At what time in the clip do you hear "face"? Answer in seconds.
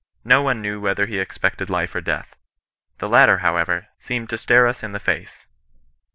4.99-5.45